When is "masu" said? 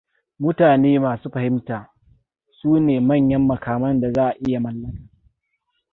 1.03-1.27